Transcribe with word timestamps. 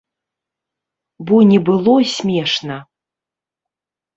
Бо 1.25 1.35
не 1.51 1.59
было 1.67 1.95
смешна. 2.15 2.77